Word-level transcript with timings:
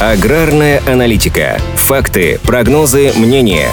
Аграрная 0.00 0.82
аналитика. 0.88 1.56
Факты, 1.76 2.40
прогнозы, 2.42 3.12
мнения. 3.16 3.68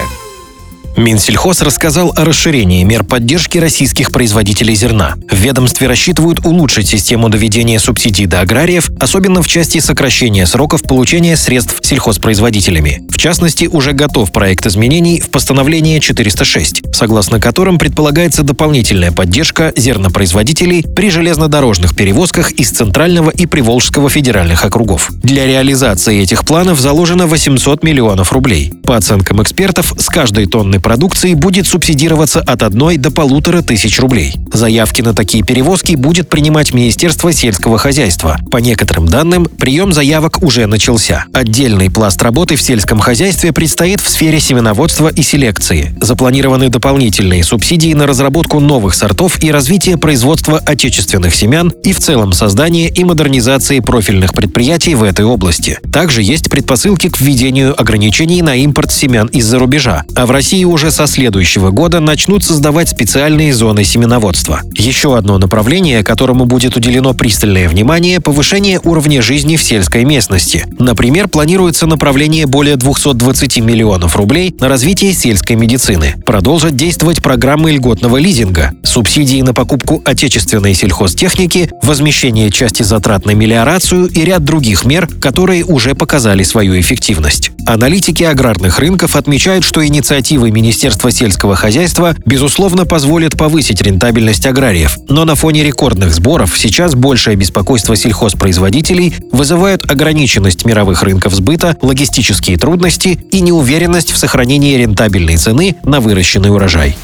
Минсельхоз 0.96 1.62
рассказал 1.62 2.12
о 2.14 2.24
расширении 2.24 2.84
мер 2.84 3.02
поддержки 3.02 3.58
российских 3.58 4.12
производителей 4.12 4.74
зерна. 4.74 5.14
В 5.28 5.34
ведомстве 5.34 5.88
рассчитывают 5.88 6.44
улучшить 6.44 6.86
систему 6.86 7.28
доведения 7.28 7.80
субсидий 7.80 8.26
до 8.26 8.40
аграриев, 8.40 8.90
особенно 9.00 9.42
в 9.42 9.48
части 9.48 9.80
сокращения 9.80 10.46
сроков 10.46 10.82
получения 10.82 11.36
средств 11.36 11.78
сельхозпроизводителями. 11.82 13.02
В 13.10 13.16
частности, 13.16 13.64
уже 13.64 13.92
готов 13.92 14.30
проект 14.30 14.66
изменений 14.66 15.20
в 15.20 15.30
постановление 15.30 15.98
406, 15.98 16.81
согласно 17.02 17.40
которым 17.40 17.80
предполагается 17.80 18.44
дополнительная 18.44 19.10
поддержка 19.10 19.72
зернопроизводителей 19.74 20.84
при 20.84 21.10
железнодорожных 21.10 21.96
перевозках 21.96 22.52
из 22.52 22.70
Центрального 22.70 23.30
и 23.30 23.46
Приволжского 23.46 24.08
федеральных 24.08 24.64
округов. 24.64 25.10
Для 25.14 25.44
реализации 25.44 26.22
этих 26.22 26.44
планов 26.44 26.78
заложено 26.78 27.26
800 27.26 27.82
миллионов 27.82 28.32
рублей. 28.32 28.72
По 28.92 28.98
оценкам 28.98 29.42
экспертов, 29.42 29.94
с 29.96 30.06
каждой 30.10 30.44
тонны 30.44 30.78
продукции 30.78 31.32
будет 31.32 31.66
субсидироваться 31.66 32.40
от 32.42 32.62
1 32.62 33.00
до 33.00 33.10
полутора 33.10 33.62
тысяч 33.62 33.98
рублей. 33.98 34.34
Заявки 34.52 35.00
на 35.00 35.14
такие 35.14 35.42
перевозки 35.42 35.94
будет 35.94 36.28
принимать 36.28 36.74
Министерство 36.74 37.32
сельского 37.32 37.78
хозяйства. 37.78 38.38
По 38.50 38.58
некоторым 38.58 39.08
данным, 39.08 39.46
прием 39.46 39.94
заявок 39.94 40.42
уже 40.42 40.66
начался. 40.66 41.24
Отдельный 41.32 41.90
пласт 41.90 42.20
работы 42.20 42.56
в 42.56 42.60
сельском 42.60 42.98
хозяйстве 43.00 43.54
предстоит 43.54 44.02
в 44.02 44.10
сфере 44.10 44.38
семеноводства 44.40 45.08
и 45.08 45.22
селекции. 45.22 45.96
Запланированы 46.02 46.68
дополнительные 46.68 47.44
субсидии 47.44 47.94
на 47.94 48.06
разработку 48.06 48.60
новых 48.60 48.94
сортов 48.94 49.42
и 49.42 49.50
развитие 49.50 49.96
производства 49.96 50.58
отечественных 50.58 51.34
семян 51.34 51.72
и 51.82 51.94
в 51.94 51.98
целом 51.98 52.34
создание 52.34 52.90
и 52.90 53.04
модернизации 53.04 53.80
профильных 53.80 54.34
предприятий 54.34 54.94
в 54.94 55.02
этой 55.02 55.24
области. 55.24 55.78
Также 55.90 56.22
есть 56.22 56.50
предпосылки 56.50 57.08
к 57.08 57.18
введению 57.18 57.80
ограничений 57.80 58.42
на 58.42 58.54
импорт 58.56 58.81
семян 58.90 59.28
из-за 59.28 59.58
рубежа, 59.58 60.04
а 60.14 60.26
в 60.26 60.30
России 60.30 60.64
уже 60.64 60.90
со 60.90 61.06
следующего 61.06 61.70
года 61.70 62.00
начнут 62.00 62.42
создавать 62.42 62.88
специальные 62.88 63.54
зоны 63.54 63.84
семеноводства. 63.84 64.62
Еще 64.74 65.16
одно 65.16 65.38
направление, 65.38 66.02
которому 66.02 66.44
будет 66.44 66.76
уделено 66.76 67.14
пристальное 67.14 67.68
внимание– 67.68 68.20
повышение 68.22 68.80
уровня 68.82 69.22
жизни 69.22 69.56
в 69.56 69.62
сельской 69.62 70.04
местности. 70.04 70.66
Например, 70.78 71.28
планируется 71.28 71.86
направление 71.86 72.46
более 72.46 72.76
220 72.76 73.58
миллионов 73.58 74.16
рублей 74.16 74.54
на 74.58 74.68
развитие 74.68 75.12
сельской 75.12 75.56
медицины. 75.56 76.14
Продолжат 76.24 76.74
действовать 76.74 77.22
программы 77.22 77.72
льготного 77.72 78.16
лизинга, 78.16 78.72
субсидии 78.82 79.40
на 79.42 79.54
покупку 79.54 80.02
отечественной 80.04 80.74
сельхозтехники, 80.74 81.70
возмещение 81.82 82.50
части 82.50 82.82
затрат 82.82 83.26
на 83.26 83.32
мелиорацию 83.32 84.06
и 84.06 84.24
ряд 84.24 84.44
других 84.44 84.84
мер, 84.84 85.08
которые 85.20 85.64
уже 85.64 85.94
показали 85.94 86.42
свою 86.42 86.78
эффективность. 86.80 87.50
Аналитики 87.66 88.22
аграрных 88.62 88.78
рынков 88.78 89.16
отмечают, 89.16 89.64
что 89.64 89.84
инициативы 89.84 90.52
Министерства 90.52 91.10
сельского 91.10 91.56
хозяйства, 91.56 92.14
безусловно, 92.24 92.86
позволят 92.86 93.36
повысить 93.36 93.82
рентабельность 93.82 94.46
аграриев. 94.46 94.98
Но 95.08 95.24
на 95.24 95.34
фоне 95.34 95.64
рекордных 95.64 96.14
сборов 96.14 96.56
сейчас 96.56 96.94
большее 96.94 97.36
беспокойство 97.36 97.96
сельхозпроизводителей 97.96 99.14
вызывают 99.32 99.90
ограниченность 99.90 100.64
мировых 100.64 101.02
рынков 101.02 101.34
сбыта, 101.34 101.76
логистические 101.82 102.56
трудности 102.56 103.18
и 103.32 103.40
неуверенность 103.40 104.12
в 104.12 104.16
сохранении 104.16 104.76
рентабельной 104.76 105.38
цены 105.38 105.74
на 105.82 106.00
выращенный 106.00 106.50
урожай. 106.50 106.96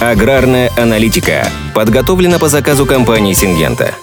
Аграрная 0.00 0.72
аналитика 0.76 1.48
подготовлена 1.74 2.40
по 2.40 2.48
заказу 2.48 2.86
компании 2.86 3.34
«Сингента». 3.34 3.94